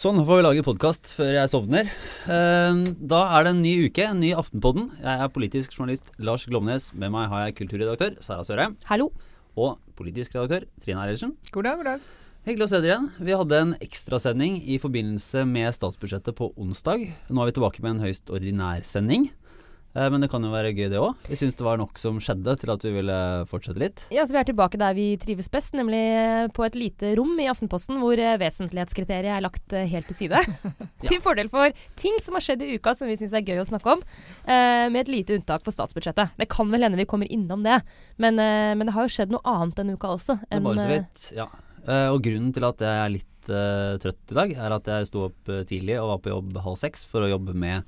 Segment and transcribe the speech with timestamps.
[0.00, 1.88] Sånn, nå får vi lage podkast før jeg sovner.
[2.24, 4.86] Eh, Da er det en ny uke, en ny Aftenpodden.
[4.96, 6.94] Jeg er politisk journalist Lars Glomnes.
[6.94, 8.78] Med meg har jeg kulturredaktør Sara Sørheim.
[8.88, 9.10] Hallo.
[9.60, 11.34] Og politisk redaktør Trine Eilertsen.
[11.52, 12.00] God dag, god dag.
[12.48, 13.10] Hyggelig å se dere igjen.
[13.20, 17.04] Vi hadde en ekstrasending i forbindelse med statsbudsjettet på onsdag.
[17.28, 19.28] Nå er vi tilbake med en høyst ordinær sending.
[19.94, 21.16] Eh, Men det kan jo være gøy, det òg.
[21.26, 23.16] Vi syns det var nok som skjedde til at vi ville
[23.50, 24.04] fortsette litt.
[24.14, 26.00] Ja, så Vi er tilbake der vi trives best, nemlig
[26.54, 30.38] på et lite rom i Aftenposten hvor eh, vesentlighetskriteriet er lagt eh, helt til side.
[31.08, 33.66] Til fordel for ting som har skjedd i uka som vi syns er gøy å
[33.66, 34.04] snakke om.
[34.46, 36.36] eh, med et lite unntak for statsbudsjettet.
[36.38, 37.80] Det kan vel hende vi kommer innom det,
[38.18, 40.38] men, eh, men det har jo skjedd noe annet denne uka også.
[40.46, 41.48] Det er bare så eh, vidt, ja.
[41.88, 45.10] Eh, Og grunnen til at jeg er litt eh, trøtt i dag, er at jeg
[45.10, 47.82] sto opp eh, tidlig og var på jobb halv seks for å jobbe med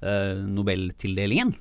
[0.00, 1.54] Nobeltildelingen.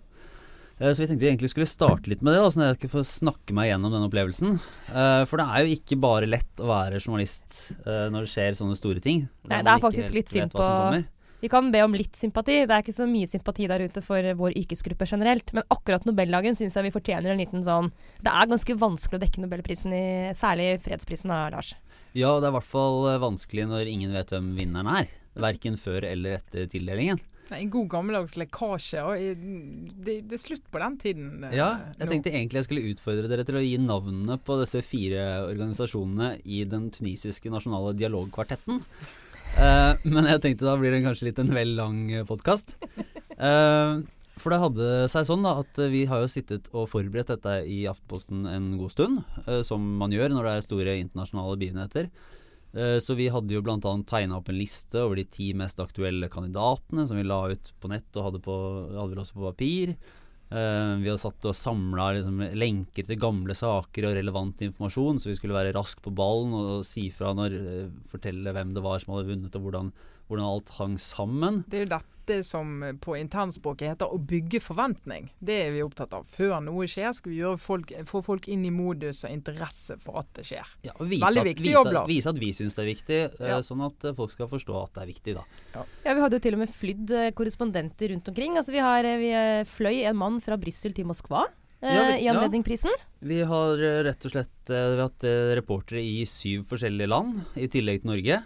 [0.77, 2.81] Eh, så vi tenkte vi egentlig skulle starte litt med det, da, sånn at jeg
[2.83, 4.57] ikke får snakke meg gjennom den opplevelsen.
[4.91, 8.57] Eh, for det er jo ikke bare lett å være journalist eh, når det skjer
[8.59, 9.23] sånne store ting.
[9.47, 11.03] Nei, det er faktisk litt synd på-
[11.43, 12.65] Vi kan be om litt sympati.
[12.65, 15.51] Det er ikke så mye sympati der ute for vår yrkesgruppe generelt.
[15.53, 17.91] Men akkurat Nobeldagen syns jeg vi fortjener en liten sånn
[18.23, 21.75] Det er ganske vanskelig å dekke Nobelprisen i Særlig fredsprisen da, Lars.
[22.15, 25.07] Ja, det er i hvert fall eh, vanskelig når ingen vet hvem vinneren er.
[25.35, 27.19] Verken før eller etter tildelingen.
[27.51, 29.01] Nei, En god gammeldags lekkasje.
[30.05, 31.43] det, det er slutt på den tiden.
[31.43, 31.67] eh, Ja,
[31.99, 32.11] jeg nå.
[32.13, 36.63] tenkte egentlig jeg skulle utfordre dere til å gi navnene på disse fire organisasjonene i
[36.65, 38.81] den tunisiske nasjonale dialogkvartetten.
[39.55, 42.73] Eh, men jeg tenkte da blir det kanskje litt en vel lang podkast.
[44.35, 47.85] for det hadde seg sånn da at vi har jo sittet og forberedt dette i
[47.87, 52.09] Aftenposten en god stund, eh, som man gjør når det er store internasjonale begivenheter.
[52.75, 53.79] Eh, Så vi hadde jo bl.a.
[53.79, 57.91] tegna opp en liste over de ti mest aktuelle kandidatene som vi la ut på
[57.91, 58.55] nett og hadde, på,
[58.91, 59.95] hadde vel også på papir.
[60.51, 65.31] Eh, vi hadde satt og samla liksom, lenker til gamle saker og relevant informasjon, så
[65.31, 68.99] vi skulle være raskt på ballen og, si fra når eh, Fortelle hvem det var
[69.01, 69.93] som hadde vunnet, og hvordan,
[70.27, 71.63] hvordan alt hang sammen.
[71.69, 75.27] Det er jo dette som eh, på internspråket heter å bygge forventning.
[75.37, 76.23] Det er vi opptatt av.
[76.33, 80.17] Før noe skjer, skal vi gjøre folk, få folk inn i modus og interesse for
[80.23, 80.71] at det skjer.
[80.87, 83.19] Ja, og vise, Veldig at, viktig vise, jobb, vise at vi syns det er viktig,
[83.39, 83.59] eh, Ja.
[83.61, 85.35] sånn at eh, folk skal forstå at det er viktig.
[85.37, 85.43] da.
[85.75, 88.57] Ja, Vi hadde jo til og med flydd korrespondenter rundt omkring.
[88.57, 89.29] Altså, vi, har, vi
[89.69, 91.45] fløy en mann fra Brussel til Moskva
[91.85, 92.89] Ja, vi- i anledning prisen.
[93.21, 95.21] Vi har rett og slett vi har hatt
[95.59, 98.39] reportere i syv forskjellige land, i tillegg til Norge.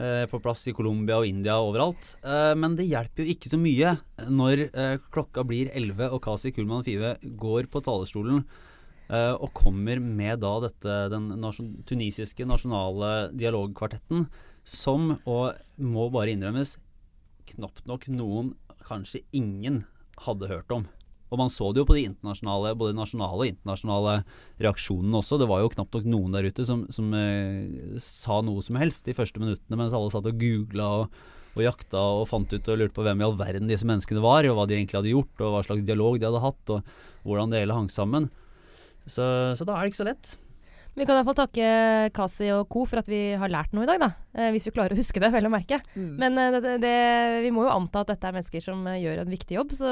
[0.00, 2.14] Eh, på plass i Colombia og India og overalt.
[2.24, 3.90] Eh, men det hjelper jo ikke så mye
[4.24, 8.44] når eh, klokka blir 11 og Kasi Kullmann Five går på talerstolen
[9.12, 14.22] og kommer med da dette, den nasjon tunisiske nasjonale dialogkvartetten,
[14.64, 16.78] som, og må bare innrømmes,
[17.50, 18.54] knapt nok noen,
[18.88, 19.82] kanskje ingen,
[20.24, 20.86] hadde hørt om.
[21.32, 24.16] Og man så det jo på de internasjonale, både nasjonale og internasjonale
[24.60, 25.38] reaksjonene også.
[25.40, 29.08] Det var jo knapt nok noen der ute som, som eh, sa noe som helst
[29.08, 31.16] de første minuttene, mens alle satt og googla og,
[31.56, 34.44] og jakta og fant ut og lurte på hvem i all verden disse menneskene var,
[34.44, 36.94] og hva de egentlig hadde gjort, og hva slags dialog de hadde hatt, og
[37.24, 38.28] hvordan det hele hang sammen.
[39.08, 39.24] Så,
[39.56, 40.36] så da er det ikke så lett.
[40.92, 41.68] Vi kan iallfall takke
[42.12, 42.84] Kasi og co.
[42.88, 44.10] for at vi har lært noe i dag, da.
[44.36, 45.80] Eh, hvis vi klarer å huske det, vel å merke.
[45.96, 46.12] Mm.
[46.20, 46.96] Men eh, det, det,
[47.46, 49.72] vi må jo anta at dette er mennesker som eh, gjør en viktig jobb.
[49.78, 49.88] Så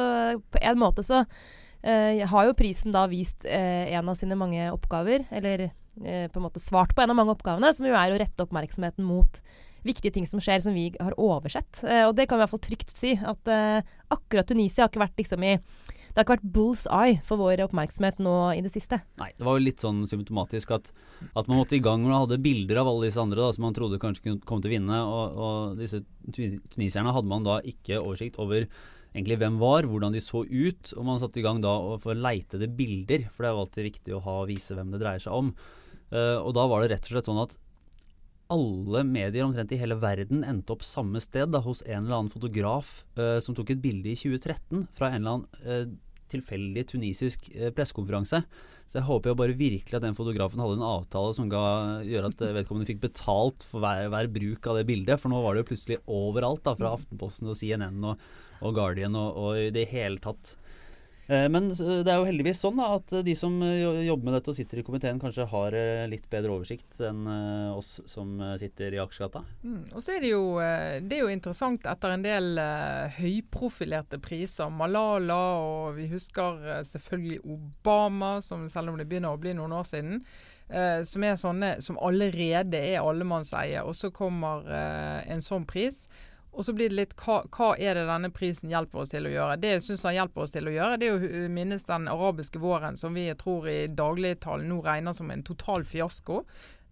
[0.53, 5.25] på en måte så eh, har jo prisen da vist en av sine mange oppgaver,
[5.33, 8.44] eller på en måte svart på en av mange oppgavene, som jo er å rette
[8.47, 9.41] oppmerksomheten mot
[9.84, 11.81] viktige ting som skjer som vi har oversett.
[11.82, 13.11] Og det kan vi i hvert fall trygt si.
[13.19, 13.50] At
[14.09, 15.56] akkurat Tunisia har ikke vært liksom i
[16.10, 18.98] Det har ikke vært bull's eye for vår oppmerksomhet nå i det siste.
[19.21, 20.91] Nei, det var jo litt sånn symptomatisk at,
[21.31, 23.76] at man måtte i gang man hadde bilder av alle disse andre da, som man
[23.76, 25.03] trodde kanskje kunne komme til å vinne.
[25.06, 26.03] Og, og disse
[26.34, 28.66] tuniserne hadde man da ikke oversikt over
[29.15, 30.93] egentlig hvem var, hvordan de så ut.
[30.97, 33.65] Og man satte i gang da for å leite etter bilder, for det er jo
[33.65, 35.54] alltid viktig å ha vise hvem det dreier seg om.
[36.10, 37.54] Uh, og da var det rett og slett sånn at
[38.50, 42.33] alle medier omtrent i hele verden endte opp samme sted, da, hos en eller annen
[42.33, 45.99] fotograf uh, som tok et bilde i 2013 fra en eller annen uh,
[46.31, 48.43] tilfeldig tunisisk eh, pressekonferanse.
[48.91, 51.62] Så jeg håper jo bare virkelig at den fotografen hadde en avtale som ga,
[52.06, 55.20] gjør at eh, vedkommende fikk betalt for hver, hver bruk av det bildet.
[55.23, 58.26] For nå var det jo plutselig overalt, da, fra Aftenposten og CNN og,
[58.61, 60.56] og Guardian og, og i det hele tatt.
[61.31, 64.37] Eh, Men eh, det er jo heldigvis sånn da, at de som eh, jobber med
[64.38, 68.35] dette og sitter i komiteen, kanskje har eh, litt bedre oversikt enn eh, oss som
[68.43, 69.44] eh, sitter i Akersgata.
[69.62, 69.82] Mm.
[69.94, 74.19] Og så er det jo, eh, det er jo interessant etter en del eh, høyprofilerte
[74.23, 74.73] priser.
[74.75, 79.77] Malala, og vi husker eh, selvfølgelig Obama, som selv om det begynner å bli noen
[79.79, 80.25] år siden.
[80.71, 86.05] Uh, som er sånne som allerede er allemannseie, og så kommer uh, en sånn pris.
[86.52, 89.32] Og så blir det litt hva, hva er det denne prisen hjelper oss til å
[89.32, 89.58] gjøre?
[89.62, 91.14] Det jeg syns han hjelper oss til å gjøre, det er
[91.47, 95.87] å minnes den arabiske våren som vi tror i dagligtalen nå regner som en total
[95.87, 96.43] fiasko.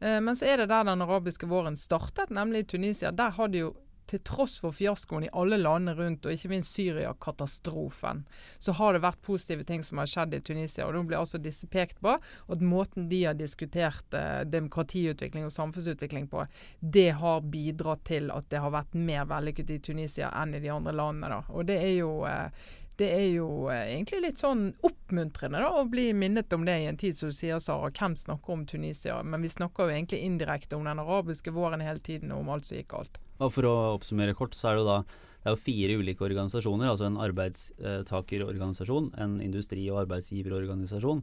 [0.00, 3.10] Eh, men så er det der den arabiske våren startet, nemlig Tunisia.
[3.10, 3.74] Der har det jo
[4.08, 8.24] til tross for fiaskoen i alle landene rundt, og ikke minst Syria-katastrofen,
[8.58, 10.86] så har det vært positive ting som har skjedd i Tunisia.
[10.86, 15.54] og Nå blir altså disse pekt på at måten de har diskutert eh, demokratiutvikling og
[15.54, 16.46] samfunnsutvikling på,
[16.80, 20.72] det har bidratt til at det har vært mer vellykket i Tunisia enn i de
[20.72, 21.38] andre landene.
[21.38, 21.54] Da.
[21.54, 22.50] Og det er jo eh,
[22.98, 26.88] det er jo eh, egentlig litt sånn oppmuntrende da, å bli minnet om det i
[26.90, 27.92] en tid som sier, Sara.
[27.94, 29.20] Hvem snakker om Tunisia?
[29.22, 32.66] Men vi snakker jo egentlig indirekte om den arabiske våren hele tiden, og om alt
[32.66, 33.20] som gikk galt.
[33.38, 35.00] Og For å oppsummere kort, så er det jo da
[35.38, 36.90] det er jo fire ulike organisasjoner.
[36.90, 41.22] Altså en arbeidstakerorganisasjon, en industri- og arbeidsgiverorganisasjon,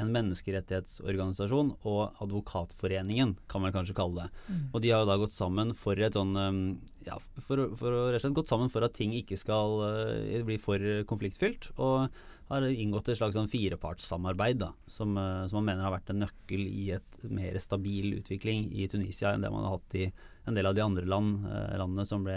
[0.00, 4.44] en menneskerettighetsorganisasjon og Advokatforeningen, kan man kanskje kalle det.
[4.48, 4.60] Mm.
[4.72, 6.60] Og de har jo da gått sammen for et sånn um,
[7.06, 10.58] ja, for, for, rett og slett gått sammen for at ting ikke skal uh, bli
[10.62, 11.70] for konfliktfylt.
[11.78, 12.08] Og
[12.50, 16.22] har inngått et slags sånn firepartssamarbeid da, som, uh, som, man mener har vært en
[16.24, 20.10] nøkkel i et mer stabil utvikling i Tunisia enn det man har hatt i
[20.44, 22.36] en del av de andre land, uh, landene som ble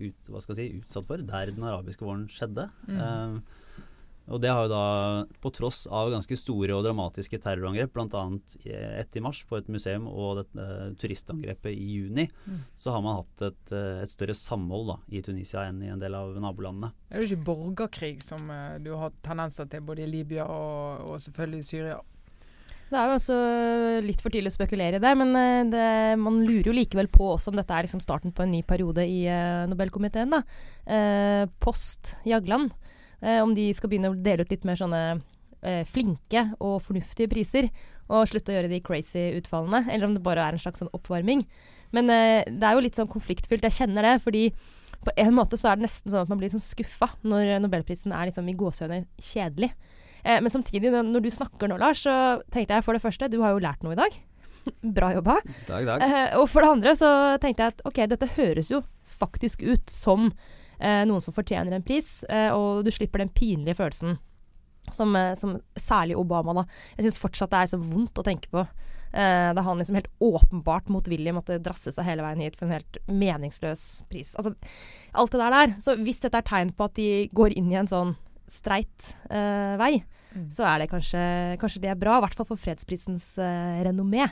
[0.00, 2.70] ut, si, utsatt for der den arabiske våren skjedde.
[2.88, 3.42] Mm.
[4.26, 4.84] Og det har jo da,
[5.42, 8.24] på tross av ganske store og dramatiske terrorangrep, bl.a.
[8.98, 12.64] ett i mars på et museum og dette uh, turistangrepet i juni, mm.
[12.74, 16.02] så har man hatt et, uh, et, større samhold da, i Tunisia enn i en
[16.02, 16.90] del av nabolandene.
[17.10, 21.22] Er det ikke borgerkrig som uh, du har tendenser til både i Libya og, og
[21.22, 22.02] selvfølgelig i Syria?
[22.86, 23.36] Det er jo også
[24.06, 25.32] litt for tidlig å spekulere i det, men
[25.72, 25.86] det,
[26.22, 29.02] man lurer jo likevel på også om dette er liksom starten på en ny periode
[29.02, 29.24] i
[29.66, 30.30] Nobelkomiteen.
[30.30, 30.44] da.
[31.58, 32.70] post Jagland
[33.22, 35.02] Eh, om de skal begynne å dele ut litt mer sånne
[35.62, 37.70] eh, flinke og fornuftige priser,
[38.06, 40.92] og slutte å gjøre de crazy utfallene, eller om det bare er en slags sånn
[40.94, 41.44] oppvarming.
[41.96, 44.48] Men eh, det er jo litt sånn konfliktfylt, jeg kjenner det, fordi
[45.06, 48.14] på en måte så er det nesten sånn at man blir sånn skuffa når nobelprisen
[48.16, 49.72] er liksom i gåsehudene kjedelig.
[50.26, 53.38] Eh, men samtidig, når du snakker nå, Lars, så tenkte jeg for det første, du
[53.44, 54.16] har jo lært noe i dag.
[54.98, 55.38] Bra jobba.
[55.68, 56.02] Dag, dag.
[56.02, 57.10] Eh, og for det andre så
[57.42, 58.82] tenkte jeg at ok, dette høres jo
[59.16, 60.32] faktisk ut som
[60.78, 64.18] noen som fortjener en pris, eh, og du slipper den pinlige følelsen
[64.92, 66.66] som, eh, som særlig Obama, da.
[66.96, 68.66] Jeg syns fortsatt det er så vondt å tenke på.
[69.12, 72.76] Eh, da han liksom helt åpenbart motvillig måtte drasse seg hele veien hit for en
[72.76, 74.34] helt meningsløs pris.
[74.36, 74.54] Altså,
[75.14, 75.76] alt det der der.
[75.80, 78.16] Så hvis dette er tegn på at de går inn i en sånn
[78.50, 79.92] streit eh, vei,
[80.34, 80.50] mm.
[80.54, 81.22] så er det kanskje,
[81.62, 82.18] kanskje det er bra.
[82.18, 84.28] I hvert fall for fredsprisens eh, renommé.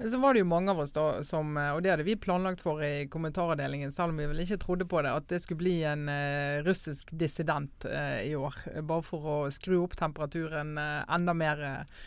[0.00, 2.14] Men så var det jo mange av oss da som, eh, og det hadde vi
[2.14, 5.58] planlagt for i kommentaravdelingen, selv om vi vel ikke trodde på det, at det skulle
[5.64, 8.60] bli en uh, russisk dissident uh, i år.
[8.86, 11.64] Bare for å skru opp temperaturen uh, enda mer.
[11.66, 12.06] Eh,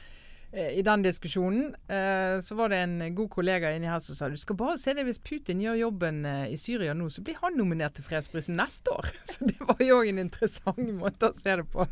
[0.52, 4.36] i den diskusjonen eh, så var det en god kollega inni her som sa du
[4.40, 7.56] skal bare se det hvis Putin gjør jobben eh, i Syria nå, så blir han
[7.56, 9.08] nominert til fredsprisen neste år.
[9.32, 11.88] Så det var jo en interessant måte å se det på.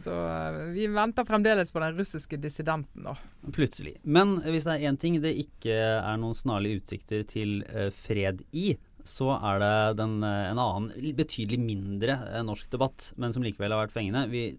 [0.00, 0.16] Så
[0.72, 3.16] vi venter fremdeles på den russiske dissidenten, da.
[3.52, 3.98] Plutselig.
[4.02, 7.60] Men hvis det er én ting det ikke er noen snarlige utsikter til
[7.92, 8.72] fred i,
[9.04, 12.16] så er det den, en annen, betydelig mindre
[12.46, 14.28] norsk debatt, men som likevel har vært fengende.
[14.32, 14.52] Vi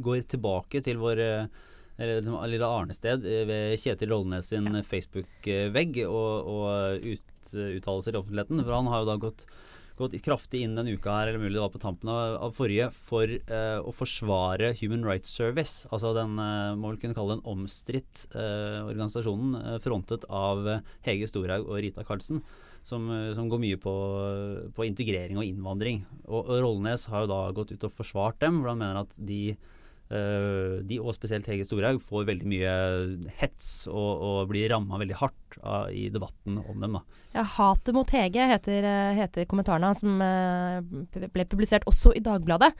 [0.00, 1.20] går tilbake til vår
[2.00, 4.68] eller liksom, lille arnested eh, ved Kjetil Rollnes sin.
[4.90, 8.62] Facebook-vegg og, og ut, uttalelser i offentligheten.
[8.64, 9.44] For han har jo da gått,
[9.98, 12.88] gått kraftig inn denne uka her, eller mulig det var på tampen av, av forrige,
[13.10, 15.84] for uh, å forsvare Human Rights Service.
[15.92, 20.64] Altså den uh, må vel kunne kalle den omstridt uh, organisasjonen frontet av
[21.04, 22.42] Hege Storhaug og Rita Karlsen.
[22.80, 23.92] Som, som, går mye på,
[24.72, 25.98] på integrering og innvandring.
[26.22, 29.18] Og, og Rollnes har jo da gått ut og forsvart dem, for han mener at
[29.20, 29.42] de
[30.10, 32.72] de, og spesielt Hege Storhaug, får veldig mye
[33.38, 36.96] hets og, og blir ramma veldig hardt av, i debatten om dem.
[36.98, 37.20] Da.
[37.36, 40.80] Ja, 'Hatet mot Hege' heter, eh, heter kommentarene, som uh,
[41.14, 42.72] ble publisert også i Dagbladet.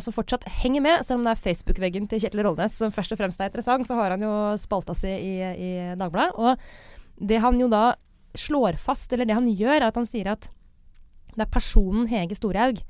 [0.00, 3.20] Som fortsatt henger med, selv om det er Facebook-veggen til Kjetil Rollnes som først og
[3.20, 5.70] fremst er interessant, så har han jo spalta si i, i
[6.00, 6.36] Dagbladet.
[6.40, 7.94] Og det han jo da
[8.38, 10.48] slår fast, eller det han gjør, er at han sier at
[11.36, 12.80] det er personen Hege Storhaug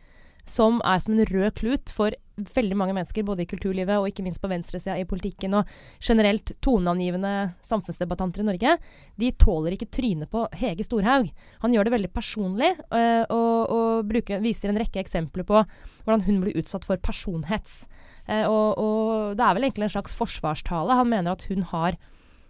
[0.49, 2.15] som er som en rød klut for
[2.55, 5.71] veldig mange mennesker, både i kulturlivet og ikke minst på venstresida i politikken, og
[6.01, 7.35] generelt toneangivende
[7.67, 8.77] samfunnsdebattanter i Norge,
[9.21, 11.31] de tåler ikke trynet på Hege Storhaug.
[11.65, 15.65] Han gjør det veldig personlig, øh, og, og bruker, viser en rekke eksempler på
[16.05, 17.85] hvordan hun blir utsatt for personhets.
[18.29, 20.99] Uh, og, og, det er vel egentlig en slags forsvarstale.
[20.99, 21.99] Han mener at hun har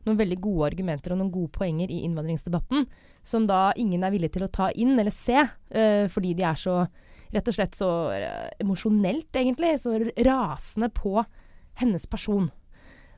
[0.07, 2.87] noen veldig gode argumenter og noen gode poenger i innvandringsdebatten,
[3.27, 6.61] som da ingen er villig til å ta inn eller se, uh, fordi de er
[6.61, 6.83] så
[7.35, 9.97] rett og slett så uh, emosjonelt, egentlig, så
[10.27, 11.21] rasende på
[11.81, 12.51] hennes person.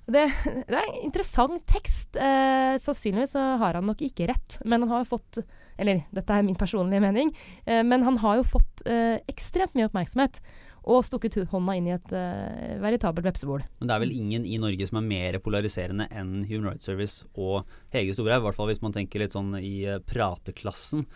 [0.06, 0.24] Det,
[0.68, 2.16] det, er en interessant tekst.
[2.16, 5.42] Eh, sannsynligvis har han nok ikke rett, men han har jo fått
[5.80, 7.32] Eller dette er min personlige mening,
[7.64, 10.40] eh, men han har jo fått eh, ekstremt mye oppmerksomhet.
[10.82, 13.62] Og stukket hånda inn i et eh, veritabelt vepsebol.
[13.78, 17.22] Men det er vel ingen i Norge som er mer polariserende enn Human Rights Service
[17.38, 21.06] og Hege Storhaug, i hvert fall hvis man tenker litt sånn i eh, prateklassen.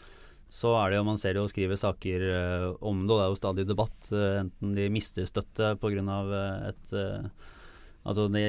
[0.53, 3.25] Så er det jo man ser det jo skriver saker uh, om det, og det
[3.25, 3.99] er jo stadig debatt.
[4.12, 6.07] Uh, enten de mister støtte pga.
[6.07, 7.53] Uh, et uh,
[8.07, 8.41] Altså det,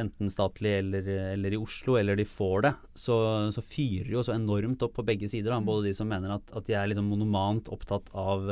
[0.00, 3.16] enten statlig eller, eller, i Oslo, eller de får det, så,
[3.52, 5.52] så fyrer det jo så enormt opp på begge sider.
[5.52, 5.58] Da.
[5.60, 5.66] Mm.
[5.68, 8.48] Både de som mener at, at de er liksom monomant opptatt av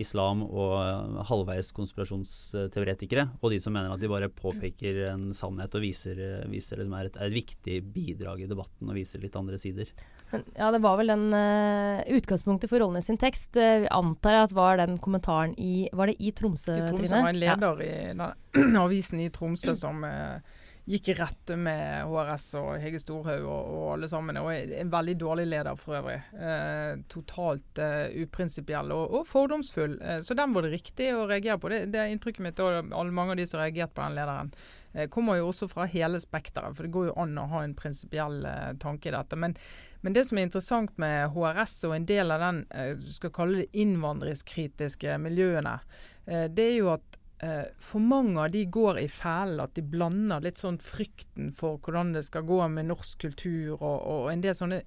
[0.00, 5.84] islam og halvveis konspirasjonsteoretikere, og de som mener at de bare påpeker en sannhet og
[5.84, 9.60] viser, viser som er, et, er et viktig bidrag i debatten og viser litt andre
[9.60, 9.92] sider.
[10.30, 13.52] Ja, det var vel den uh, utgangspunktet for Rollnes sin tekst.
[13.56, 17.22] Uh, vi antar at var den kommentaren i Var det i Tromsø, I Tromsø Trine?
[17.22, 17.86] var en leder ja.
[17.86, 20.40] i den avisen i Tromsø som uh,
[20.86, 24.38] gikk i rette med HRS og Hege Storhaug og, og, alle sammen.
[24.38, 26.20] Og en veldig dårlig leder for øvrig.
[26.38, 29.98] Eh, totalt eh, uprinsipiell og, og, fordomsfull.
[29.98, 31.72] Eh, så den var det riktig å reagere på.
[31.72, 34.54] Det, det er inntrykket mitt og alle mange av de som reagerte på den lederen.
[34.96, 37.74] Eh, kommer jo også fra hele spekteret, for det går jo an å ha en
[37.76, 39.36] prinsipiell eh, tanke i dette.
[39.36, 39.56] Men,
[40.00, 43.64] men, det som er interessant med HRS og en del av den eh, skal kalle
[43.64, 45.78] det innvandringskritiske miljøene,
[46.26, 50.44] det er jo at eh, for mange av de går i fellen at de blander
[50.44, 54.56] litt sånn frykten for hvordan det skal gå med norsk kultur og, og en del
[54.56, 54.82] sånne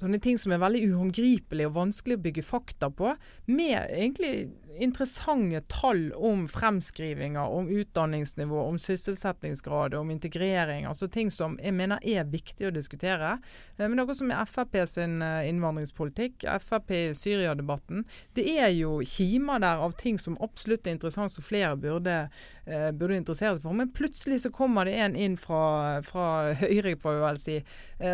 [0.00, 3.14] sånne ting som er veldig uhåndgripelige og vanskelig å bygge fakta på,
[3.48, 4.50] med egentlig
[4.82, 10.86] interessante tall om fremskrivinger, om utdanningsnivå, om sysselsettingsgrad, om integrering.
[10.86, 13.36] Altså ting som jeg mener er viktig å diskutere.
[13.76, 18.04] Eh, men noe som er Frp sin eh, innvandringspolitikk, Frp i Syria-debatten,
[18.36, 22.18] det er jo kimer der av ting som absolutt er interessant, som flere burde,
[22.64, 23.76] eh, burde interessere seg for.
[23.76, 27.58] Men plutselig så kommer det en inn fra, fra Høyre, får vi vel si,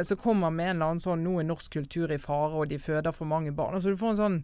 [0.06, 2.78] som kommer med en eller annen sånn nå er norsk kultur i fare, og de
[2.80, 3.76] føder for mange barn.
[3.76, 4.42] Altså Du får en sånn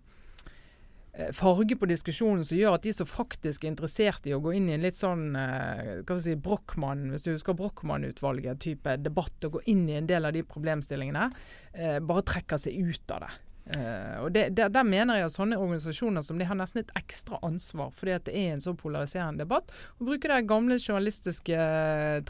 [1.35, 4.69] farge på diskusjonen som gjør at de som faktisk er interessert i å gå inn
[4.71, 9.59] i en litt sånn eh, hva si, Brochmann, hvis du husker Brochmann-utvalget, type debatt, og
[9.59, 11.29] gå inn i en del av de problemstillingene,
[11.75, 13.35] eh, bare trekker seg ut av det.
[13.69, 17.37] Og det, der, der, mener jeg at sånne organisasjoner som de har nesten et ekstra
[17.45, 19.75] ansvar, fordi at det er en så polariserende debatt.
[20.01, 21.67] Å bruke det gamle journalistiske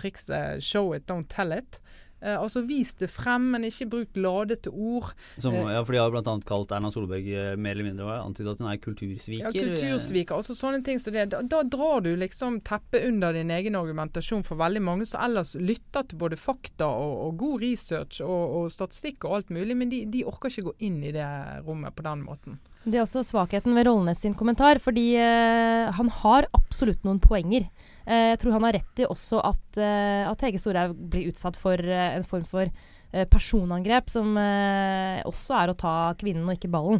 [0.00, 1.78] trikset 'show it, don't tell it'.
[2.20, 5.12] Eh, altså vis det frem, men ikke bruk ladete ord.
[5.38, 6.34] Som, eh, ja, for De har bl.a.
[6.46, 9.46] kalt Erna Solberg eh, mer eller mindre antydet at hun er kultursviker.
[9.46, 10.34] Ja, kultursviker.
[10.34, 14.42] altså sånne ting så det, da, da, drar du liksom teppet under din egen argumentasjon
[14.46, 18.72] for veldig mange som ellers lytter til både fakta og, og god research og, og,
[18.74, 21.28] statistikk og alt mulig, men de, de orker ikke gå inn i det
[21.66, 22.58] rommet på den måten.
[22.88, 27.66] Det er også svakheten ved Rollnes sin kommentar, fordi eh, han har absolutt noen poenger.
[28.08, 31.58] Uh, jeg tror han har rett i også at, uh, at Hege Storhaug blir utsatt
[31.60, 32.72] for en form for
[33.08, 36.98] personangrep, som også er å ta kvinnen og ikke ballen.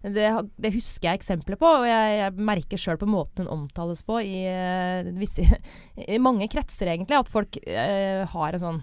[0.00, 4.00] Det, det, husker jeg eksempler på, og jeg, jeg merker sjøl på måten hun omtales
[4.00, 4.38] på i,
[5.20, 5.44] visse,
[6.00, 8.80] i mange kretser, egentlig, at folk har en sånn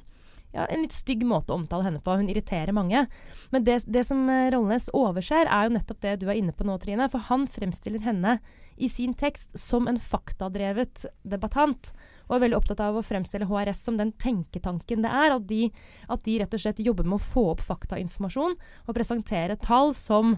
[0.53, 2.13] ja, en litt stygg måte å omtale henne på.
[2.21, 3.07] Hun irriterer mange.
[3.49, 6.77] Men det, det som Rollenes overser, er jo nettopp det du er inne på nå,
[6.83, 7.09] Trine.
[7.09, 8.37] For han fremstiller henne
[8.77, 11.91] i sin tekst som en faktadrevet debattant.
[12.27, 15.33] Og er veldig opptatt av å fremstille HRS som den tenketanken det er.
[15.37, 15.69] At de,
[16.07, 20.37] at de rett og slett jobber med å få opp faktainformasjon og presentere tall som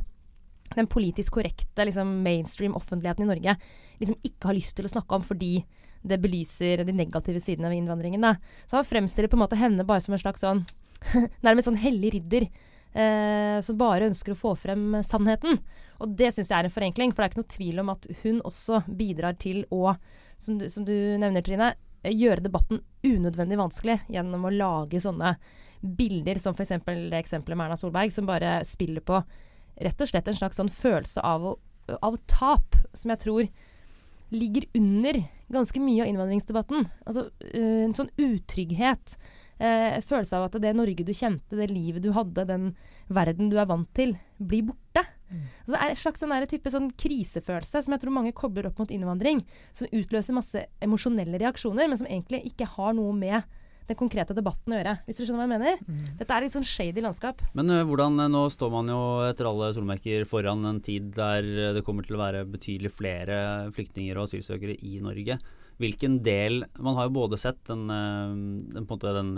[0.75, 3.55] den politisk korrekte liksom, mainstream offentligheten i Norge
[3.98, 5.63] liksom ikke har lyst til å snakke om fordi
[6.05, 8.24] det belyser de negative sidene ved innvandringen.
[8.24, 8.36] Da.
[8.69, 10.63] Så han fremstiller på en måte henne bare som en slags sånn
[11.46, 12.48] nærmest sånn hellig ridder.
[12.89, 15.60] Eh, som bare ønsker å få frem sannheten.
[16.01, 18.08] Og det syns jeg er en forenkling, for det er ikke noe tvil om at
[18.24, 19.93] hun også bidrar til å,
[20.41, 25.36] som du, som du nevner, Trine, eh, gjøre debatten unødvendig vanskelig gjennom å lage sånne
[25.79, 26.74] bilder som f.eks.
[26.84, 29.22] det eksempelet med Erna Solberg, som bare spiller på
[29.79, 31.53] rett og slett en slags sånn følelse av,
[32.01, 33.51] av tap, som jeg tror
[34.34, 36.89] ligger under ganske mye av innvandringsdebatten.
[37.08, 39.15] Altså uh, en sånn utrygghet.
[39.60, 42.74] Uh, et følelse av at det Norge du kjente, det livet du hadde, den
[43.12, 45.06] verden du er vant til, blir borte.
[45.30, 45.46] Mm.
[45.66, 48.80] Så det er en slags en type sånn krisefølelse som jeg tror mange kobler opp
[48.82, 49.44] mot innvandring.
[49.78, 53.44] Som utløser masse emosjonelle reaksjoner, men som egentlig ikke har noe med
[53.89, 54.96] den konkrete debatten å gjøre.
[55.08, 55.80] Hvis du skjønner hva jeg mener?
[55.88, 56.01] Mm.
[56.20, 57.42] Dette er litt sånn shady landskap.
[57.58, 61.48] Men uh, hvordan, uh, nå står man jo etter alle solmerker foran en tid der
[61.48, 63.39] uh, det kommer til å være betydelig flere
[63.75, 65.39] flyktninger og asylsøkere i Norge.
[65.79, 69.31] Hvilken del Man har jo både sett den, den, på en måte den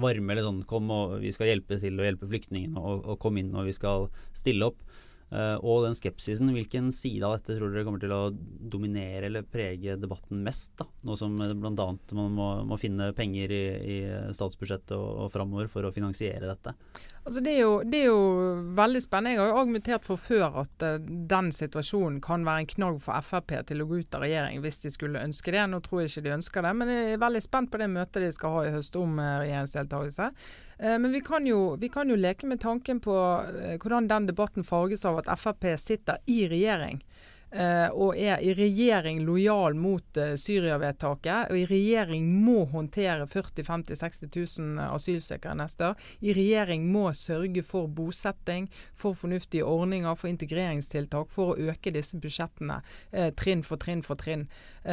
[0.00, 3.40] varme eller sånn Kom og vi skal hjelpe til å hjelpe flyktningene og, og kom
[3.40, 4.84] inn og vi skal stille opp.
[5.30, 9.46] Uh, og den skepsisen, hvilken side av dette tror dere kommer til å dominere eller
[9.46, 10.72] prege debatten mest?
[10.80, 10.88] da?
[11.06, 11.86] Nå som bl.a.
[12.18, 13.98] man må, må, finne penger i, i
[14.34, 16.74] statsbudsjettet og, og framover for å finansiere dette.
[17.30, 18.22] Altså det, er jo, det, er jo,
[18.74, 19.36] veldig spennende.
[19.36, 20.96] Jeg har jo argumentert for før at uh,
[21.30, 24.82] den situasjonen kan være en knagg for Frp til å gå ut av regjering hvis
[24.82, 25.60] de skulle ønske det.
[25.70, 28.26] Nå tror jeg ikke de ønsker det, men jeg er veldig spent på det møtet
[28.26, 30.26] de skal ha i høst om uh, regjeringsdeltakelse.
[30.82, 34.66] Uh, men vi kan, jo, vi kan, jo, leke med tanken på hvordan den debatten
[34.66, 36.98] farges av at Frp sitter i regjering.
[37.50, 41.50] Uh, og er i regjering lojal mot uh, Syria-vedtaket.
[41.50, 44.28] Og i regjering må håndtere 40 50 60
[44.60, 46.04] 000 asylsøkere neste år.
[46.22, 52.20] I regjering må sørge for bosetting, for fornuftige ordninger, for integreringstiltak, for å øke disse
[52.22, 52.78] budsjettene
[53.10, 54.46] eh, trinn for trinn for trinn.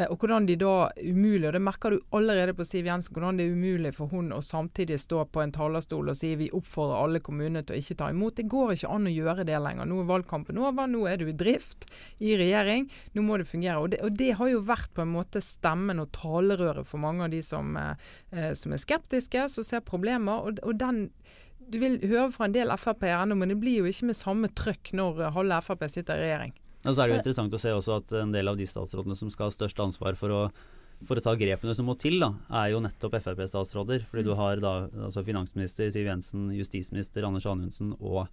[0.10, 3.46] og hvordan de da umulig, og det merker du allerede på Siv Jensen, hvordan det
[3.46, 7.22] er umulig for hun å samtidig stå på en talerstol og si vi oppfordrer alle
[7.24, 8.36] kommunene til å ikke ta imot.
[8.36, 9.88] Det går ikke an å gjøre det lenger.
[9.88, 11.88] Nå er valgkampen over, nå er du i drift
[12.20, 12.88] i regjering regjering.
[13.14, 13.82] Nå må det fungere.
[13.84, 17.28] Og det, og det, har jo vært på en måte stemmen og talerøret for mange
[17.28, 20.48] av de som, eh, som er skeptiske, som ser problemer.
[20.48, 21.10] og, og den
[21.68, 24.50] du vil høre fra en del Frp-ere ennå, men det blir jo ikke med samme
[24.56, 26.56] trøkk når halve Frp sitter i regjering.
[26.88, 29.18] Og så er det jo interessant å se også at en del av de statsrådene
[29.20, 30.42] som skal ha størst ansvar for å,
[31.08, 34.06] for å ta grepene som må til, da, er jo nettopp Frp-statsråder.
[34.12, 34.76] Fordi du har da
[35.10, 38.30] altså finansminister Siv Jensen, justisminister Anders Anundsen og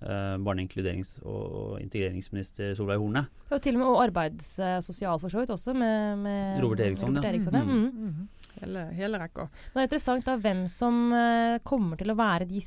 [0.00, 3.26] barne-, inkluderings- og integreringsminister Solveig Horne.
[3.50, 6.80] Og til og med og arbeids- og sosial for så vidt også, med, med Robert
[6.84, 7.16] Eriksson.
[7.16, 7.62] Robert Eriksson ja.
[7.64, 7.86] Mm.
[7.86, 8.10] Mm.
[8.10, 8.28] Mm.
[8.60, 9.46] Hele, hele, rekka.
[9.72, 12.62] Det er interessant da hvem som uh, kommer til å være de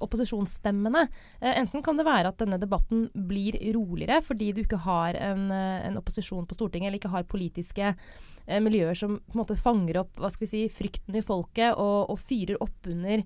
[0.00, 1.02] opposisjonsstemmene.
[1.42, 5.50] Uh, enten kan det være at denne debatten blir roligere fordi du ikke har en,
[5.52, 7.94] en opposisjon på Stortinget, eller ikke har politiske
[8.42, 12.10] miljøer som på en måte fanger opp hva skal vi si, frykten i folket og,
[12.10, 13.22] og fyrer opp under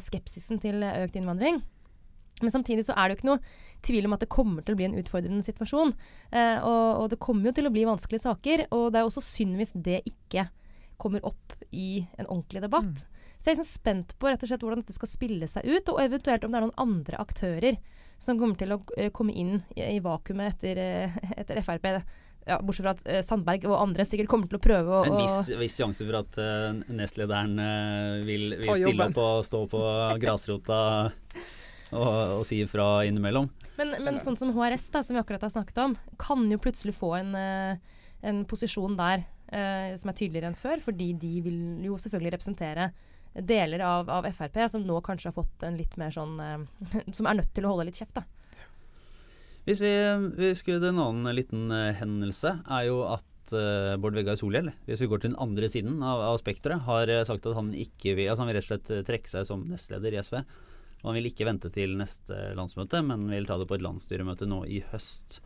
[0.00, 1.58] skepsisen til økt innvandring.
[2.42, 3.54] Men samtidig så er det jo ikke noe
[3.86, 5.94] tvil om at det kommer til å bli en utfordrende situasjon.
[6.32, 8.66] Eh, og, og, det kommer jo til å bli vanskelige saker.
[8.76, 10.48] Og det er også synd hvis det ikke
[11.00, 12.92] kommer opp i en ordentlig debatt.
[13.04, 13.16] Mm.
[13.36, 15.90] Så jeg er liksom spent på rett og slett hvordan dette skal spille seg ut,
[15.92, 17.76] og eventuelt om det er noen andre aktører
[18.18, 21.90] som kommer til å uh, komme inn i, i vakuumet etter, uh, etter Frp.
[22.46, 25.18] Ja, bortsett fra at uh, Sandberg og andre sikkert kommer til å prøve å En
[25.20, 26.40] viss, viss sjanse for at
[26.88, 27.60] nestlederen
[28.24, 29.84] vil, vil stille opp og stå på
[30.24, 30.80] grasrota
[31.94, 33.48] og, å si ifra innimellom.
[33.76, 36.96] Men, men, sånn som HRS, da, som vi akkurat har snakket om, kan jo plutselig
[36.96, 41.60] få en, eh, en posisjon der eh, som er tydeligere enn før, fordi de vil
[41.86, 42.90] jo selvfølgelig representere
[43.36, 46.62] deler av, av Frp som nå kanskje har fått en litt mer sånn eh,
[47.16, 48.24] Som er nødt til å holde litt kjeft, da.
[49.66, 49.92] Hvis vi,
[50.38, 55.06] vi skulle En annen liten uh, hendelse er jo at Bård Vegar Solhjell, hvis vi
[55.06, 58.42] går til den andre siden av, av spekteret, har sagt at han ikke vil, altså
[58.42, 60.40] han vil rett og slett trekke seg som nestleder i SV.
[61.04, 64.62] Han vil ikke vente til neste landsmøte, men vil ta det på et landsstyremøte nå
[64.70, 65.40] i høst.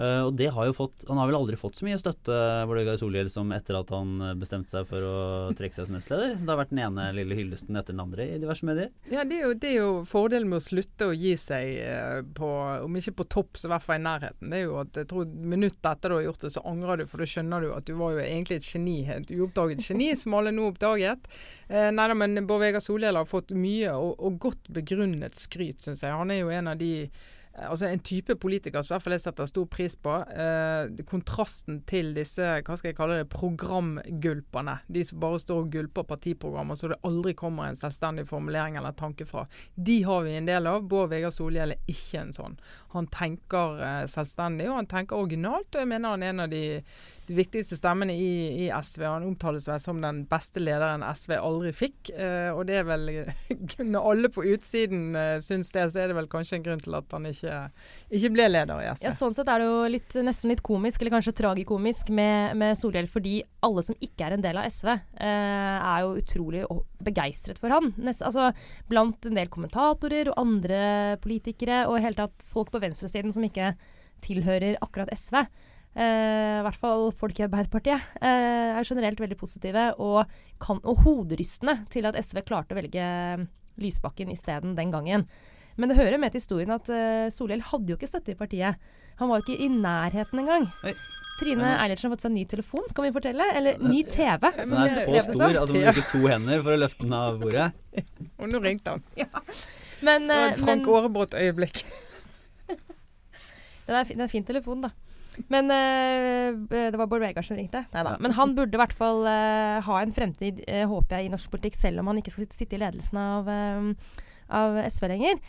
[0.00, 2.32] Uh, og det har jo fått Han har vel aldri fått så mye støtte
[2.70, 5.16] Vålegar Solhjell som etter at han bestemte seg for å
[5.56, 6.38] trekke seg som nestleder.
[6.40, 8.88] Det har vært den ene lille hyllesten etter den andre i diverse medier.
[9.12, 12.20] Ja, det er jo, det er jo fordelen med å slutte å gi seg uh,
[12.36, 12.50] på
[12.86, 14.52] Om ikke på topp, så i hvert fall i nærheten.
[14.52, 17.06] Det er jo at jeg tror Minuttet etter du har gjort det, så angrer du,
[17.10, 18.98] for da skjønner du at du var jo egentlig et geni.
[19.10, 21.28] Et uoppdaget geni som alle nå oppdaget.
[21.68, 25.84] Uh, nei da, men Bård Vegar Solhjell har fått mye og, og godt begrunnet skryt,
[25.84, 26.16] syns jeg.
[26.16, 29.14] Han er jo en av de Eh, altså En type politiker som i hvert fall
[29.16, 30.14] jeg setter stor pris på.
[30.30, 34.78] Eh, kontrasten til disse hva skal jeg kalle det, programgulpene.
[34.88, 38.94] De som bare står og gulper partiprogrammer så det aldri kommer en selvstendig formulering eller
[38.96, 39.44] tanke fra.
[39.74, 40.86] De har vi en del av.
[40.90, 42.58] Bård Vegar Solhjell er ikke en sånn.
[42.94, 45.68] Han tenker eh, selvstendig, og han tenker originalt.
[45.74, 46.62] Og jeg mener han er en av de,
[47.28, 48.30] de viktigste stemmene i,
[48.64, 49.04] i, SV.
[49.06, 52.12] Han omtales vel som den beste lederen SV aldri fikk.
[52.14, 53.08] Eh, og det er vel
[53.92, 56.96] Når alle på utsiden eh, syns det, så er det vel kanskje en grunn til
[56.98, 59.04] at han ikke, ikke ble leder i SV.
[59.06, 62.78] Ja, Sånn sett er det jo litt, nesten litt komisk, eller kanskje tragikomisk, med, med
[62.78, 63.08] Solhjell.
[63.10, 66.64] Fordi alle som ikke er en del av SV, eh, er jo utrolig
[67.04, 67.92] begeistret for han.
[68.00, 68.50] Nest, altså,
[68.90, 70.82] blant en del kommentatorer og andre
[71.24, 73.74] politikere, og i hele tatt folk på venstresiden som ikke
[74.24, 75.44] tilhører akkurat SV.
[75.90, 80.20] Uh, I hvert fall folk i Arbeiderpartiet uh, er generelt veldig positive og,
[80.62, 83.06] kan, og hoderystende til at SV klarte å velge
[83.80, 85.26] Lysbakken isteden den gangen.
[85.80, 88.76] Men det hører med til historien at uh, Solhjell hadde jo ikke støtte i partiet.
[89.20, 90.68] Han var jo ikke i nærheten engang.
[91.40, 93.46] Trine Eilertsen har fått seg ny telefon, kan vi fortelle?
[93.56, 94.50] Eller ny TV.
[94.60, 97.40] Den er så stor at du må bruke to hender for å løfte den av
[97.40, 97.70] bordet.
[98.40, 99.04] og nå ringte han.
[99.16, 99.30] Ja.
[100.04, 101.80] Men, det var et Frank Aarebrot-øyeblikk.
[103.86, 104.92] det, er, er en fin telefon, da.
[105.48, 107.84] Men uh, det var Bård Vegar som ringte.
[107.94, 108.16] Neida.
[108.20, 111.52] Men han burde i hvert fall uh, ha en fremtid, uh, håper jeg, i norsk
[111.52, 113.48] politikk, selv om han ikke skal sitte i ledelsen av,
[114.50, 115.40] av SV lenger.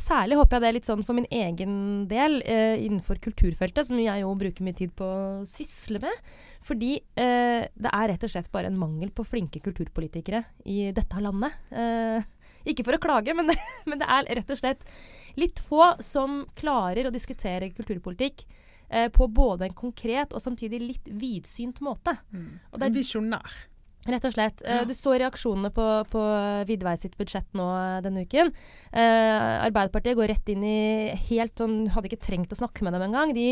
[0.00, 4.22] særlig håper jeg det er litt sånn for min egen del innenfor kulturfeltet, som jeg
[4.22, 6.22] jo bruker mye tid på å sysle med.
[6.66, 11.52] Fordi det er rett og slett bare en mangel på flinke kulturpolitikere i dette landet
[12.66, 13.56] Ikke for å klage, men det,
[13.88, 14.86] men det er rett og slett
[15.38, 18.42] litt få som klarer å diskutere kulturpolitikk
[18.88, 22.16] eh, på både en konkret og samtidig litt vidsynt måte.
[22.32, 22.48] Mm.
[22.72, 23.56] Og det er- Visjonær.
[24.06, 24.62] Rett og slett.
[24.64, 24.84] Eh, Ja.
[24.86, 26.22] Du så reaksjonene på, på
[26.68, 28.52] Vidvei sitt budsjett nå eh, denne uken.
[28.92, 33.06] Eh, Arbeiderpartiet går rett inn i helt sånn Hadde ikke trengt å snakke med dem
[33.08, 33.34] engang.
[33.34, 33.48] De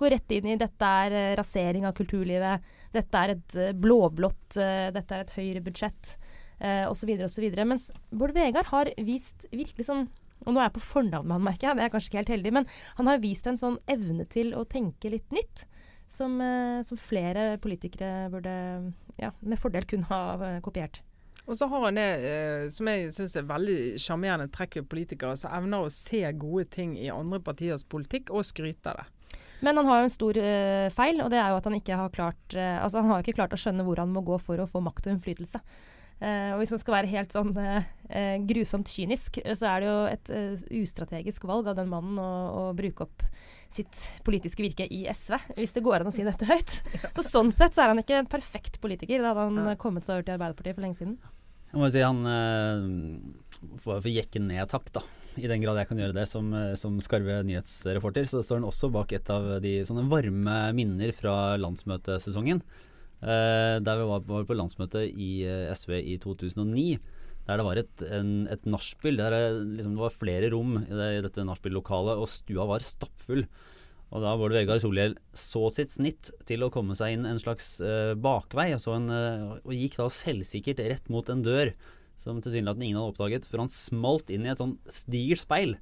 [0.00, 2.64] går rett inn i dette er eh, rasering av kulturlivet.
[2.94, 6.14] Dette er et blåblått Dette er et høyere budsjett,
[6.60, 7.12] eh, osv.
[7.28, 7.44] osv.
[7.68, 10.08] Mens Bård Vegar har vist virkelig sånn
[10.46, 11.76] og nå er jeg på fornavn med han, merker jeg.
[11.76, 12.52] Det er kanskje ikke helt heldig.
[12.54, 15.64] Men han har vist en sånn evne til å tenke litt nytt.
[16.08, 18.54] Som, eh, som flere politikere burde
[19.20, 21.02] ja, med fordel kunne ha eh, kopiert.
[21.48, 25.36] Og så har han det eh, som jeg syns er veldig sjarmerende trekk ved politikere,
[25.36, 29.36] som evner å se gode ting i andre partiers politikk og skryte av det.
[29.64, 30.36] Men han har jo en stor
[30.94, 33.56] feil, og det er jo at han ikke har klart Altså han har ikke klart
[33.56, 35.58] å skjønne hvor han må gå for å få makt og innflytelse.
[36.18, 39.88] Eh, og hvis man skal være helt sånn uh, uh, grusomt kynisk, så er det
[39.88, 40.30] jo et
[40.80, 43.22] ustrategisk valg av den mannen å, å bruke opp
[43.70, 46.80] sitt politiske virke i SV, hvis det går an å si dette høyt.
[47.16, 49.22] Så sånn sett så er han ikke en perfekt politiker.
[49.22, 49.76] Da hadde han Ja.
[49.78, 51.18] kommet seg over til Arbeiderpartiet for lenge siden.
[51.68, 52.24] Jeg må si han
[53.84, 55.04] får få jekke ned takk, da.
[55.38, 56.48] I den grad jeg kan gjøre det som,
[56.80, 61.34] som skarve nyhetsreporter, så står han også bak et av de sånne varme minner fra
[61.60, 62.64] landsmøtesesongen.
[63.18, 66.98] Eh, der vi var, var på landsmøte i eh, SV i 2009.
[67.48, 69.18] Der det var et, en, et nachspiel.
[69.18, 69.42] Der det,
[69.80, 73.46] liksom, det var flere rom i, det, i dette nachspiel-lokalet, og stua var stappfull.
[74.08, 77.76] Og da Bård Vegar Solhjell så sitt snitt til å komme seg inn en slags
[77.84, 81.74] eh, bakvei, og, så en, eh, og gikk da selvsikkert rett mot en dør
[82.18, 84.78] som tilsynelatende ingen hadde oppdaget, for han smalt inn i et sånn
[85.12, 85.76] digert speil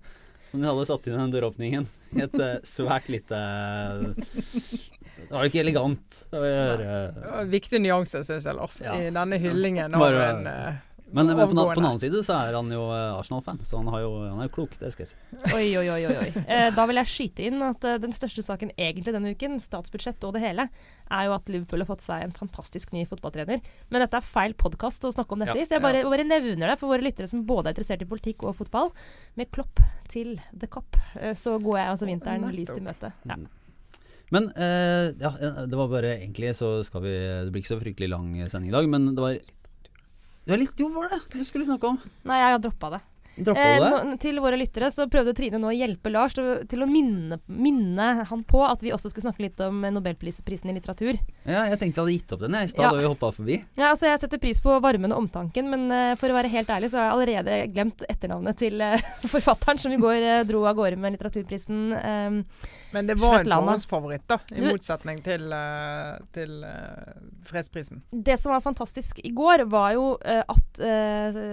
[0.56, 1.86] som de hadde satt inn i den døråpningen.
[2.16, 3.36] I et eh, svært lite
[4.16, 6.20] Det var jo ikke elegant.
[6.30, 8.94] Det var, eh, Det var en viktig nyanse, syns jeg, Lars, Ja.
[8.96, 10.78] i denne hyllingen av en eh,
[11.12, 13.78] men, men på, den- på den annen side så er han jo eh, Arsenal-fan, så
[13.78, 15.18] han, har jo, han er jo klok, det skal jeg si.
[15.54, 16.00] Oi, oi, oi.
[16.10, 16.30] oi.
[16.42, 20.24] Eh, da vil jeg skyte inn at eh, den største saken egentlig denne uken, statsbudsjett
[20.26, 20.66] og det hele,
[21.06, 23.62] er jo at Liverpool har fått seg en fantastisk ny fotballtrener.
[23.92, 26.72] Men dette er feil podkast å snakke om dette Ja, så jeg bare, bare nevner
[26.74, 28.90] det for våre lyttere som både er interessert i politikk og fotball.
[29.38, 29.78] Med klopp
[30.10, 33.12] til the cop, eh, så går jeg altså vinteren lyst i møte.
[33.28, 33.38] Ja.
[33.38, 33.46] Mm.
[34.34, 35.30] Men eh, ja,
[35.70, 37.12] det var bare egentlig så skal vi
[37.46, 39.36] Det blir ikke så fryktelig lang sending i dag, men det var
[40.46, 41.96] Det var litt Jo, var det du skulle snakke om?
[42.22, 43.00] Nei, jeg har droppa det.
[43.36, 47.36] Eh, til våre lyttere så prøvde Trine nå å hjelpe Lars til, til å minne,
[47.52, 51.18] minne han på at vi også skulle snakke litt om Nobelprisen i litteratur.
[51.44, 52.92] Ja, jeg tenkte jeg hadde gitt opp den jeg, i stad Ja.
[52.94, 53.58] da vi hoppa forbi.
[53.76, 56.70] Ja, altså Jeg setter pris på varmen og omtanken, men uh, for å være helt
[56.72, 58.96] ærlig så har jeg allerede glemt etternavnet til uh,
[59.34, 61.84] forfatteren som i går uh, dro av gårde med litteraturprisen.
[61.92, 62.40] Um,
[62.96, 63.60] Men det var en Svetlana.
[63.66, 65.52] forhåndsfavoritt, da, i Du- motsetning til,
[66.32, 66.52] til
[67.44, 68.00] fredsprisen.
[68.10, 70.80] det som var fantastisk i går, var jo at,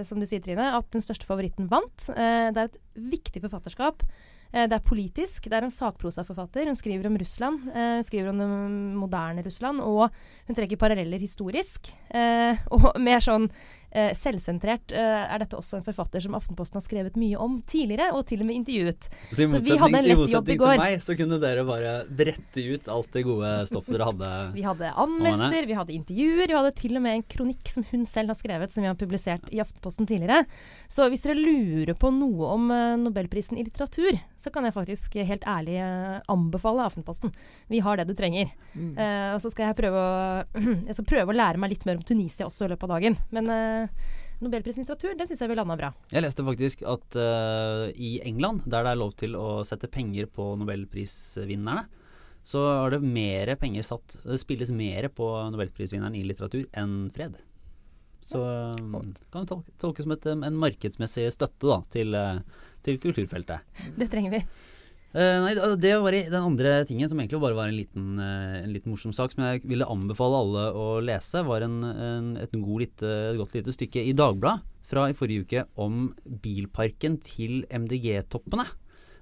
[0.08, 1.73] som du sier Trine, at den største favoritten vant.
[1.82, 4.04] Eh, det er et viktig forfatterskap.
[4.52, 5.48] Eh, det er politisk.
[5.50, 6.66] Det er en sakprosaforfatter.
[6.70, 7.68] Hun skriver om Russland.
[7.74, 8.48] eh, hun skriver om det
[9.00, 9.80] moderne Russland.
[9.80, 10.10] Og
[10.46, 11.92] hun trekker paralleller historisk.
[12.74, 13.50] Og mer sånn
[13.94, 18.10] eh, selvsentrert eh, er dette også en forfatter som Aftenposten har skrevet mye om tidligere,
[18.16, 19.08] og til og med intervjuet.
[19.30, 21.16] Så i Så vi motsetning, hadde en i lett motsetning jobb i til meg, så
[21.18, 24.30] kunne dere bare brette ut alt det gode stoffet dere hadde.
[24.58, 28.04] Vi hadde anmeldelser, vi hadde intervjuer, vi hadde til og med en kronikk som hun
[28.08, 30.44] selv har skrevet, som vi har publisert i Aftenposten tidligere.
[30.90, 35.16] Så hvis dere lurer på noe om eh, Nobelprisen i litteratur, så kan jeg faktisk
[35.16, 37.34] helt ærlig eh, anbefale Aftenposten.
[37.72, 38.52] Vi har det du trenger.
[38.74, 38.92] Mm.
[38.98, 40.44] Eh, og så skal jeg prøve å,
[40.88, 43.18] jeg skal prøve å lære meg litt mer om Tunisia også i løpet av dagen.
[43.34, 43.83] Men eh,
[44.42, 45.90] Nobelprisen i litteratur, den syns jeg vi landa bra.
[46.10, 50.26] Jeg leste faktisk at uh, i England, der det er lov til å sette penger
[50.30, 51.86] på nobelprisvinnerne,
[52.44, 57.38] så er det mer penger satt Det spilles mer på nobelprisvinneren i litteratur enn fred.
[58.24, 59.00] Så ja,
[59.32, 63.82] kan det tolkes som et, um, en markedsmessig støtte da, til, eh, til kulturfeltet.
[64.00, 64.40] Det trenger vi.
[65.14, 68.72] Eh, nei, det var den andre tingen som egentlig bare var en liten, eh, en
[68.74, 72.80] liten morsom sak som jeg ville anbefale alle å lese, var en, en, et, god
[72.82, 76.08] lite, et godt lite stykke i Dagbladet fra i forrige uke om
[76.42, 78.66] bilparken til MDG-toppene.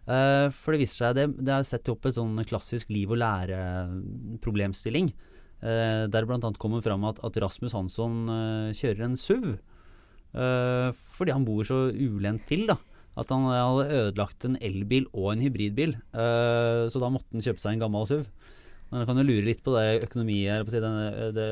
[0.02, 3.20] Uh, for det viser seg det, det er sett opp et sånn klassisk liv og
[3.22, 5.12] lære-problemstilling.
[5.62, 6.40] Uh, der bl.a.
[6.59, 9.52] kommer fram at, at Rasmus Hansson uh, kjører en SUV.
[10.35, 12.81] Uh, fordi han bor så ulendt til, da.
[13.18, 15.98] At han hadde ødelagt en elbil og en hybridbil.
[16.14, 18.25] Uh, så da måtte han kjøpe seg en gammel SUV.
[18.92, 21.46] Men kan jo lure litt på det økonomiet, på å det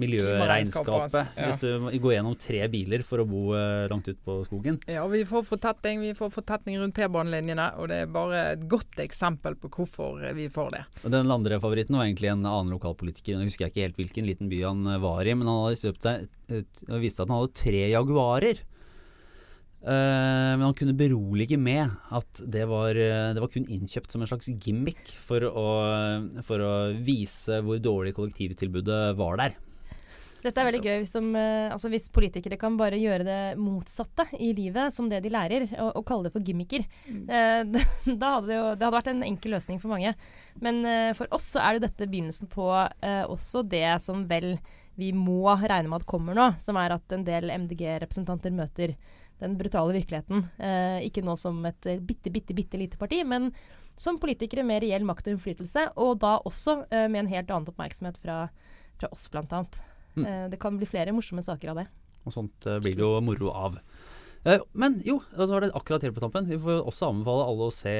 [0.00, 1.34] miljøregnskapet.
[1.36, 1.50] Ja.
[1.50, 4.78] Hvis du går gjennom tre biler for å bo eh, langt ute på skogen.
[4.88, 9.04] Ja, vi får fortetning, vi får fortetning rundt T-banelinjene, og det er bare et godt
[9.04, 10.82] eksempel på hvorfor vi får det.
[11.02, 13.36] Og Den andre favoritten var egentlig en annen lokalpolitiker.
[13.36, 15.82] Nå husker jeg ikke helt hvilken liten by han eh, var i, men han hadde
[15.84, 16.30] kjøpt seg
[17.00, 18.64] viste at han hadde tre Jaguarer.
[19.82, 24.22] Eh, men han kunne berolige med at det var, eh, det var kun innkjøpt som
[24.22, 25.66] en slags gimmick for å,
[26.46, 29.60] for å vise hvor dårlig kollektivtilbudet var der.
[30.42, 34.50] Dette er veldig gøy hvis, de, altså hvis politikere kan bare gjøre det motsatte i
[34.56, 36.86] livet, som det de lærer, og, og kalle det for gimmicker.
[37.06, 37.62] Eh,
[38.20, 40.14] da hadde det, jo, det hadde vært en enkel løsning for mange.
[40.62, 44.56] Men eh, for oss så er jo dette begynnelsen på eh, også det som vel
[44.98, 48.96] vi må regne med at kommer nå, som er at en del MDG-representanter møter
[49.42, 50.46] den brutale virkeligheten.
[50.62, 53.50] Eh, ikke nå som et eh, bitte, bitte, bitte lite parti, men
[54.00, 57.68] som politikere med reell makt og innflytelse, og da også eh, med en helt annen
[57.70, 58.46] oppmerksomhet fra,
[58.98, 59.82] fra oss, annet.
[60.16, 60.24] Mm.
[60.26, 61.86] Eh, det kan bli flere morsomme saker av det.
[62.24, 63.78] Og sånt eh, blir det jo moro av.
[64.44, 66.48] Eh, men jo, så var det akkurat helt på tampen.
[66.50, 67.94] Vi får også anbefale alle å se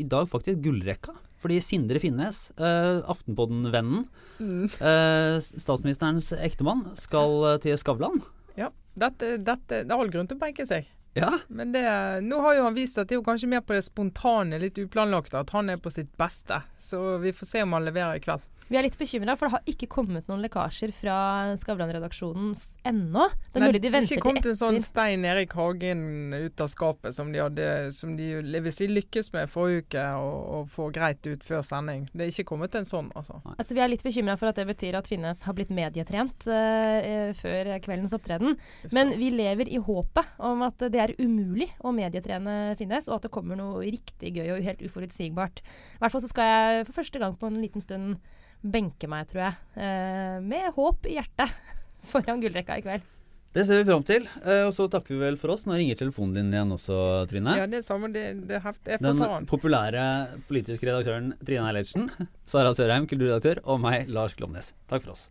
[0.00, 1.14] i dag faktisk Gullrekka.
[1.40, 4.06] Fordi Sindre Finnes, eh, Aftenpodden-vennen,
[4.40, 4.64] Mm.
[4.68, 8.20] eh, statsministerens ektemann, skal til Skavlan.
[8.56, 10.88] Ja, dette, dette, det er all grunn til å benke seg.
[11.16, 11.30] Ja.
[11.48, 11.84] Men det,
[12.26, 14.76] nå har jo han vist at det er jo kanskje mer på det spontane, litt
[14.82, 16.60] uplanlagte, at han er på sitt beste.
[16.82, 18.44] Så vi får se om han leverer i kveld.
[18.66, 21.16] Vi er litt bekymra, for det har ikke kommet noen lekkasjer fra
[21.60, 22.56] Skavlan-redaksjonen
[22.90, 23.26] ennå.
[23.52, 24.78] Det er mulig de det er venter ikke til kommet en sånn.
[24.84, 26.02] Stein Erik Hagen
[26.34, 28.30] ut av skapet som de hadde Som de
[28.64, 32.06] hvis de lykkes med forrige uke å få greit ut før sending.
[32.12, 33.40] Det er ikke kommet en sånn, altså.
[33.56, 37.32] Altså, vi er litt bekymra for at det betyr at Finnes har blitt medietrent uh,
[37.36, 38.56] før kveldens opptreden.
[38.96, 43.28] Men vi lever i håpet om at det er umulig å medietrene Finnes, og at
[43.28, 45.62] det kommer noe riktig gøy og helt uforutsigbart.
[45.96, 48.18] I hvert fall så skal jeg for første gang på en liten stund
[48.66, 49.58] benke meg, tror jeg.
[49.76, 51.52] Uh, med håp i hjertet
[52.10, 53.12] foran gullrekka i kveld.
[53.56, 54.26] Det ser vi fram til.
[54.44, 55.64] Eh, og så takker vi vel for oss.
[55.64, 56.98] Nå ringer telefonen din igjen også,
[57.30, 57.54] Trine.
[57.56, 58.10] Ja, det er samme.
[58.12, 59.46] Det, det er Den den.
[59.48, 60.04] populære
[60.50, 62.10] politiske redaktøren Trine Eilertsen,
[62.44, 64.74] Sara Sørheim, kulturredaktør, og meg, Lars Glomnes.
[64.92, 65.30] Takk for oss.